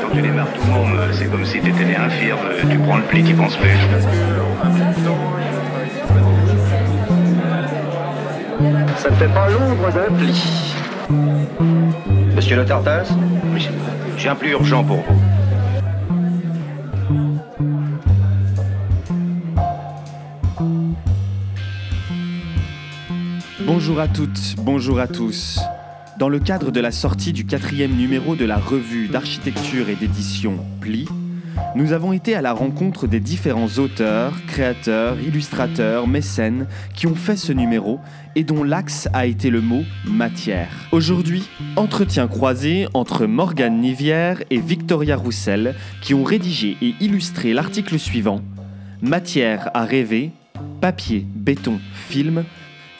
[0.00, 2.38] Quand tu démarres tout le monde, c'est comme si tu étais né infirme,
[2.70, 3.70] tu prends le pli, tu penses plus.
[8.98, 10.74] Ça ne fait pas l'ombre d'un pli.
[12.36, 13.08] Monsieur le Tartas
[14.16, 15.31] j'ai un plus urgent pour vous.
[23.66, 25.60] Bonjour à toutes, bonjour à tous.
[26.18, 30.58] Dans le cadre de la sortie du quatrième numéro de la revue d'architecture et d'édition
[30.80, 31.06] Pli,
[31.76, 37.36] nous avons été à la rencontre des différents auteurs, créateurs, illustrateurs, mécènes qui ont fait
[37.36, 38.00] ce numéro
[38.34, 40.88] et dont l'axe a été le mot matière.
[40.90, 47.98] Aujourd'hui, entretien croisé entre Morgane Nivière et Victoria Roussel qui ont rédigé et illustré l'article
[47.98, 48.40] suivant
[49.00, 50.32] Matière à rêver,
[50.80, 52.44] papier, béton, film,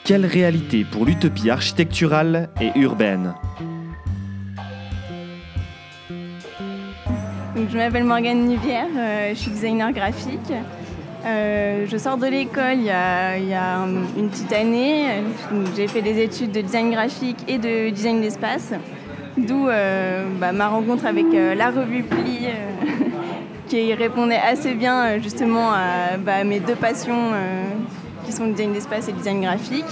[0.05, 3.34] quelle réalité pour l'utopie architecturale et urbaine
[7.70, 10.53] je m'appelle Morgane Nivière, euh, je suis designer graphique.
[11.25, 13.36] Euh, je sors de l'école il y a,
[14.17, 15.22] une petite année.
[15.77, 18.72] J'ai fait des études de design graphique et de design d'espace,
[19.37, 22.48] d'où euh, bah, ma rencontre avec la revue Pli,
[23.69, 27.33] qui répondait assez bien justement à bah, mes deux passions
[28.25, 29.84] qui sont design d'espace et design graphique.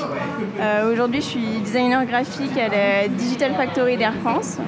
[0.61, 4.59] Euh, Aujourd'hui, je suis designer graphique à la Digital Factory d'Air France.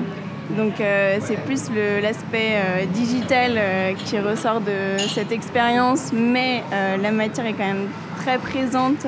[0.56, 1.70] Donc euh, c'est plus
[2.02, 3.58] l'aspect euh, digital
[4.05, 9.06] qui ressort de cette expérience, mais la matière est quand même très présente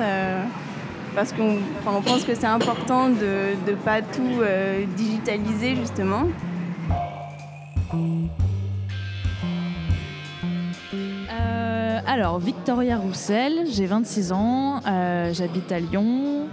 [1.15, 4.41] parce qu'on pense que c'est important de ne pas tout
[4.97, 6.23] digitaliser justement.
[12.15, 16.47] Alors, Victoria Roussel, j'ai 26 ans, euh, j'habite à Lyon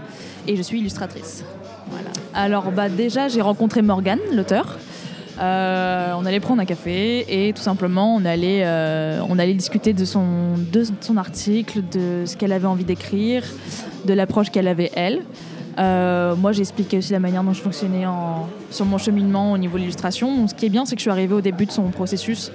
[0.48, 1.44] et je suis illustratrice.
[1.88, 2.08] Voilà.
[2.34, 4.76] Alors, bah, déjà, j'ai rencontré Morgane, l'auteur.
[5.40, 9.92] Euh, on allait prendre un café et tout simplement, on allait, euh, on allait discuter
[9.92, 13.44] de son, de son article, de ce qu'elle avait envie d'écrire,
[14.04, 15.20] de l'approche qu'elle avait elle.
[15.78, 19.58] Euh, moi, j'ai expliqué aussi la manière dont je fonctionnais en- sur mon cheminement au
[19.58, 20.48] niveau de l'illustration.
[20.48, 22.50] Ce qui est bien, c'est que je suis arrivée au début de son processus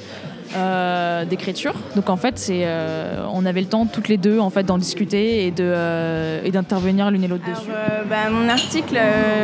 [0.56, 1.74] euh, d'écriture.
[1.96, 4.78] Donc en fait, c'est, euh, on avait le temps toutes les deux en fait d'en
[4.78, 7.70] discuter et de euh, et d'intervenir l'une et l'autre dessus.
[8.10, 8.98] bah, mon article,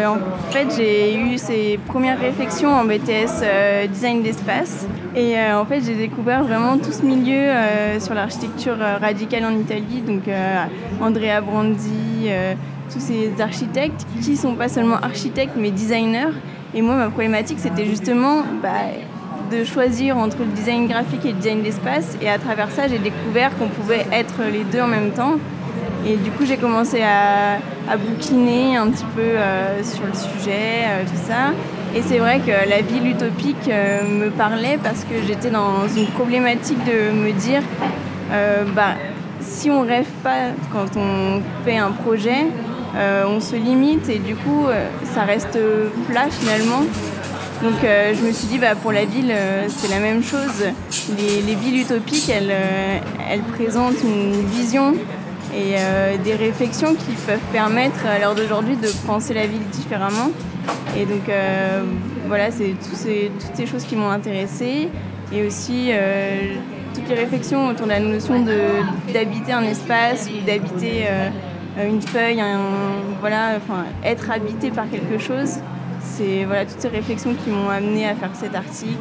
[0.06, 3.44] en fait, j'ai eu ces premières réflexions en BTS
[3.92, 4.86] design d'espace.
[5.16, 7.50] Et en fait, j'ai découvert vraiment tout ce milieu
[8.00, 10.02] sur l'architecture radicale en Italie.
[10.06, 10.24] Donc,
[11.02, 12.30] Andrea Brandi,
[12.92, 16.34] tous ces architectes qui sont pas seulement architectes mais designers.
[16.76, 18.70] Et moi, ma problématique, c'était justement bah,
[19.54, 22.18] de choisir entre le design graphique et le design d'espace.
[22.22, 25.36] Et à travers ça, j'ai découvert qu'on pouvait être les deux en même temps.
[26.06, 27.60] Et du coup, j'ai commencé à,
[27.98, 31.52] bouquiner un petit peu euh, sur le sujet, euh, tout ça.
[31.96, 36.08] Et c'est vrai que la ville utopique euh, me parlait parce que j'étais dans une
[36.08, 37.62] problématique de me dire,
[38.76, 38.96] bah,
[39.40, 42.48] si on rêve pas quand on fait un projet,
[43.28, 44.66] on se limite et du coup,
[45.04, 45.60] ça reste
[46.10, 46.82] plat finalement.
[47.64, 50.66] Donc euh, je me suis dit, bah, pour la ville, euh, c'est la même chose.
[51.18, 52.98] Les, les villes utopiques, elles, euh,
[53.32, 54.94] elles présentent une vision
[55.56, 55.76] et
[56.24, 60.32] des réflexions qui peuvent permettre à l'heure d'aujourd'hui de penser la ville différemment.
[60.98, 61.30] Et donc
[62.28, 64.90] voilà, c'est ces- toutes ces choses qui m'ont intéressée.
[65.32, 65.92] Et aussi
[66.96, 68.44] toutes les réflexions autour de la notion
[69.14, 71.06] d'habiter un espace ou d'habiter
[71.78, 72.42] une feuille,
[73.20, 75.58] voilà, enfin, être habité par quelque chose.
[76.04, 78.98] C'est voilà, toutes ces réflexions qui m'ont amené à faire cet article.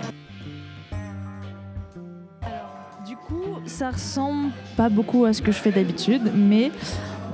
[3.06, 6.70] Du coup, ça ressemble pas beaucoup à ce que je fais d'habitude, mais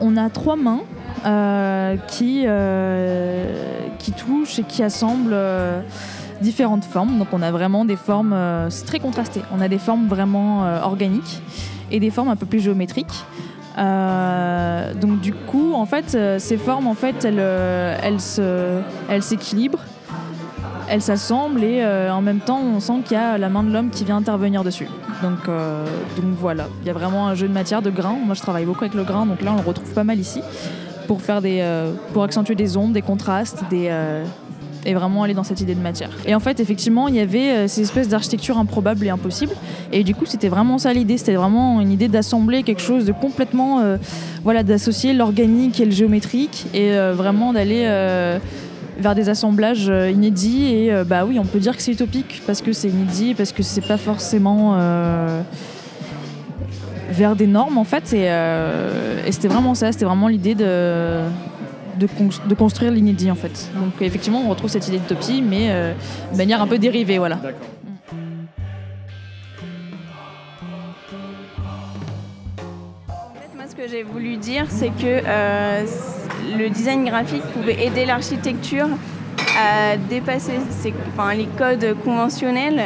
[0.00, 0.80] on a trois mains
[1.26, 5.80] euh, qui, euh, qui touchent et qui assemblent euh,
[6.40, 7.18] différentes formes.
[7.18, 8.36] Donc on a vraiment des formes,
[8.86, 9.42] très contrasté.
[9.52, 11.42] On a des formes vraiment organiques
[11.90, 13.24] et des formes un peu plus géométriques.
[13.78, 18.18] Euh, donc du coup, en fait, euh, ces formes, en fait, elles, euh, elles
[19.08, 19.84] elles s'équilibrent,
[20.88, 23.90] elles s'assemblent et en même temps, on sent qu'il y a la main de l'homme
[23.90, 24.88] qui vient intervenir dessus.
[25.22, 28.16] Donc, donc voilà, il y a vraiment un jeu de matière, de grain.
[28.24, 30.42] Moi, je travaille beaucoup avec le grain, donc là, on le retrouve pas mal ici
[31.06, 31.64] pour faire des,
[32.12, 33.90] pour accentuer des ombres, des contrastes, des
[34.86, 36.10] et vraiment aller dans cette idée de matière.
[36.26, 39.52] Et en fait, effectivement, il y avait euh, ces espèces d'architecture improbable et impossible.
[39.92, 41.18] Et du coup, c'était vraiment ça l'idée.
[41.18, 43.96] C'était vraiment une idée d'assembler quelque chose de complètement, euh,
[44.44, 47.84] voilà, d'associer l'organique et le géométrique et euh, vraiment d'aller
[48.98, 50.66] vers des assemblages inédits.
[50.66, 53.62] Et bah oui, on peut dire que c'est utopique parce que c'est inédit, parce que
[53.62, 54.76] c'est pas forcément
[57.10, 58.12] vers des normes en fait.
[58.12, 61.20] Et c'était vraiment ça, c'était vraiment l'idée de,
[61.98, 63.70] de, con- de construire l'inédit en fait.
[63.74, 65.92] Donc effectivement, on retrouve cette idée d'utopie, mais euh,
[66.32, 67.38] de manière un peu dérivée, voilà.
[73.08, 75.84] En fait, moi, ce que j'ai voulu dire, c'est que euh,
[76.56, 78.88] le design graphique pouvait aider l'architecture
[79.60, 82.80] à dépasser ses- enfin, les codes conventionnels.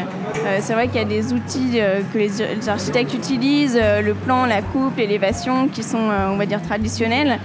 [0.46, 4.00] Euh, c'est vrai qu'il y a des outils euh, que les, les architectes utilisent, euh,
[4.00, 7.38] le plan, la coupe, l'élévation, qui sont, euh, on va dire, traditionnels.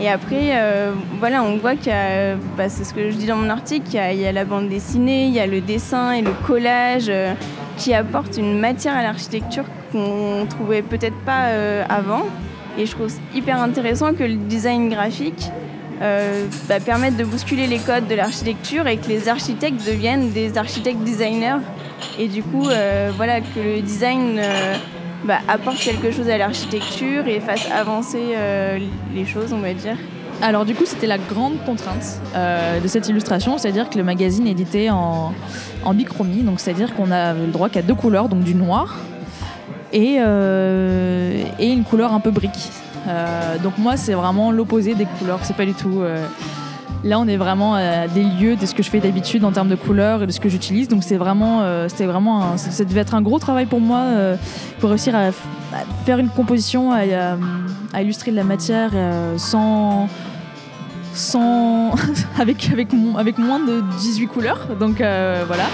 [0.00, 3.26] Et après, euh, voilà, on voit qu'il y a, bah, c'est ce que je dis
[3.26, 6.22] dans mon article, il y, a, la bande dessinée, il y a le dessin et
[6.22, 7.34] le collage euh,
[7.76, 12.24] qui apportent une matière à l'architecture qu'on trouvait peut-être pas euh, avant.
[12.78, 15.50] Et je trouve hyper intéressant que le design graphique
[16.68, 21.04] bah, permette de bousculer les codes de l'architecture et que les architectes deviennent des architectes
[21.04, 21.58] designers.
[22.18, 22.66] Et du coup,
[23.16, 24.40] voilà, que le design
[25.24, 28.78] bah, apporte quelque chose à l'architecture et fasse avancer euh,
[29.14, 29.96] les choses, on va dire.
[30.40, 34.46] Alors du coup, c'était la grande contrainte euh, de cette illustration, c'est-à-dire que le magazine
[34.46, 35.32] est édité en,
[35.84, 38.96] en bichromie, donc c'est-à-dire qu'on a le droit qu'à deux couleurs, donc du noir
[39.92, 42.70] et, euh, et une couleur un peu brique.
[43.62, 46.02] Donc moi, c'est vraiment l'opposé des couleurs, c'est pas du tout...
[47.04, 49.52] euh, Là, on est vraiment à des lieux de ce que je fais d'habitude en
[49.52, 50.88] termes de couleurs et de ce que j'utilise.
[50.88, 53.98] Donc, c'est vraiment, euh, c'était vraiment, un- ça devait être un gros travail pour moi
[53.98, 54.36] euh,
[54.78, 55.30] pour réussir à,
[56.04, 60.08] faire une composition, à, illustrer de la matière euh, sans,
[62.38, 64.68] avec, avec, avec moins de 18 couleurs.
[64.78, 65.64] Donc euh, voilà.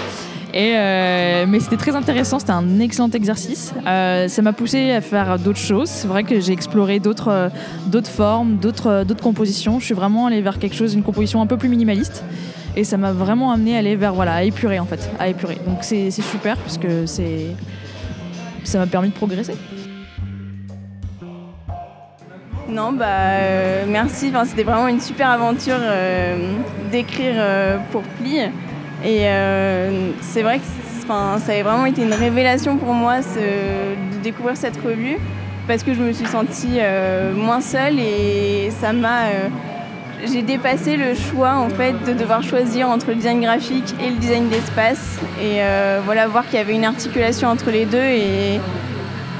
[0.55, 3.73] Euh, mais c'était très intéressant, c'était un excellent exercice.
[3.85, 5.89] Euh, ça m'a poussé à faire d'autres choses.
[5.89, 9.79] C'est vrai que j'ai exploré d'autres euh, formes, d'autres compositions.
[9.79, 12.23] Je suis vraiment allée vers quelque chose, une composition un peu plus minimaliste.
[12.75, 15.57] Et ça m'a vraiment amené à aller vers, voilà, à épurer en fait, à épurer.
[15.67, 19.55] Donc c'est super parce que ça m'a permis de progresser.
[22.69, 24.31] Non, bah merci.
[24.45, 25.79] C'était vraiment une super aventure
[26.91, 27.43] d'écrire
[27.91, 28.39] pour Pli.
[29.03, 30.65] Et euh, c'est vrai que
[31.07, 35.17] ça a vraiment été une révélation pour moi de découvrir cette revue
[35.67, 39.27] parce que je me suis sentie euh, moins seule et ça m'a.
[39.27, 39.47] euh,
[40.25, 44.17] j'ai dépassé le choix en fait de devoir choisir entre le design graphique et le
[44.17, 45.61] design d'espace et
[46.03, 48.59] voilà voir qu'il y avait une articulation entre les deux et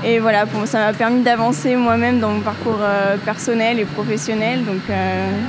[0.05, 2.79] et voilà, ça m'a permis d'avancer moi-même dans mon parcours
[3.25, 4.63] personnel et professionnel.
[4.63, 4.83] Donc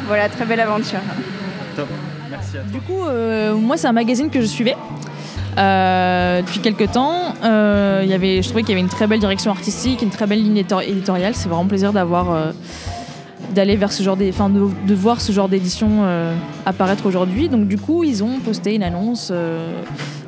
[0.09, 0.99] voilà, très belle aventure.
[2.41, 2.71] Merci à toi.
[2.73, 4.77] Du coup, euh, moi, c'est un magazine que je suivais
[5.59, 7.35] euh, depuis quelques temps.
[7.45, 10.27] Euh, y avait, je trouvais qu'il y avait une très belle direction artistique, une très
[10.27, 11.35] belle ligne éditor- éditoriale.
[11.35, 12.53] C'est vraiment plaisir d'avoir,
[13.55, 16.05] d'aller vers ce genre des, enfin, de, de voir ce genre d'édition
[16.65, 17.49] apparaître aujourd'hui.
[17.49, 19.33] Donc, du coup, ils ont posté une annonce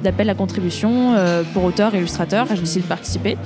[0.02, 1.14] d'appel à contribution
[1.54, 2.46] pour auteurs et illustrateurs.
[2.50, 3.38] J'ai décidé de participer.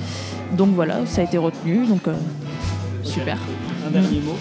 [0.53, 1.85] Donc voilà, ça a été retenu.
[1.85, 2.03] Donc
[3.03, 3.37] super.
[3.87, 4.35] Un dernier mot.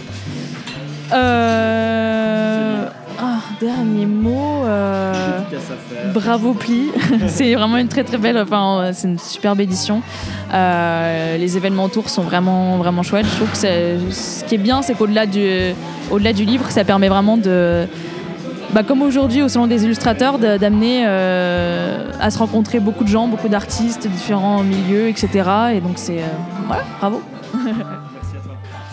[1.13, 2.76] Euh...
[3.19, 4.65] Ah, dernier mot.
[4.65, 5.13] euh.
[6.13, 6.91] Bravo Pli,
[7.29, 10.03] c'est vraiment une très très belle, enfin c'est une superbe édition.
[10.53, 13.27] Euh, les événements autour sont vraiment vraiment chouettes.
[13.27, 15.49] Je trouve que ce qui est bien, c'est qu'au-delà du,
[16.11, 17.87] au-delà du livre, ça permet vraiment de,
[18.75, 23.29] bah, comme aujourd'hui au salon des illustrateurs, d'amener euh, à se rencontrer beaucoup de gens,
[23.29, 25.29] beaucoup d'artistes, différents milieux, etc.
[25.75, 26.21] Et donc c'est
[26.67, 27.23] voilà, bravo.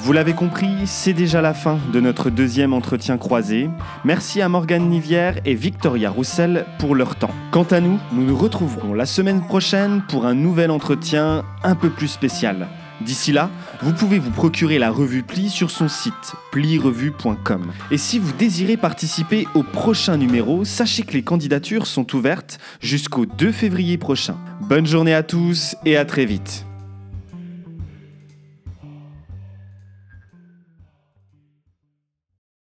[0.04, 3.70] Vous l'avez compris, c'est déjà la fin de notre deuxième entretien croisé.
[4.04, 7.32] Merci à Morgane Nivière et Victoria Roussel pour leur temps.
[7.52, 11.90] Quant à nous, nous nous retrouverons la semaine prochaine pour un nouvel entretien un peu
[11.90, 12.68] plus spécial.
[13.00, 13.50] D'ici là,
[13.82, 17.72] vous pouvez vous procurer la revue Pli sur son site plirevue.com.
[17.90, 23.26] Et si vous désirez participer au prochain numéro, sachez que les candidatures sont ouvertes jusqu'au
[23.26, 24.36] 2 février prochain.
[24.68, 26.66] Bonne journée à tous et à très vite.